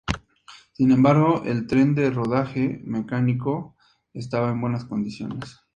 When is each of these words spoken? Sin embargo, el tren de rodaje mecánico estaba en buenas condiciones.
Sin 0.73 0.89
embargo, 0.89 1.43
el 1.45 1.67
tren 1.67 1.93
de 1.93 2.09
rodaje 2.09 2.81
mecánico 2.85 3.75
estaba 4.15 4.49
en 4.49 4.59
buenas 4.59 4.85
condiciones. 4.85 5.59